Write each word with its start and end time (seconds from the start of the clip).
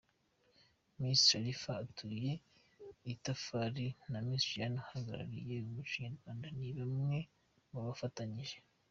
Miss 0.99 1.21
Sharifa 1.29 1.73
utuye 1.85 2.31
itafari 3.13 3.87
na 4.11 4.19
Miss 4.27 4.43
Jane 4.51 4.77
uhagarariye 4.83 5.53
umuco 5.67 5.95
nyarwanda 6.03 6.47
ni 6.57 6.69
bamwe 6.77 7.17
mubafatanyije. 7.71 8.57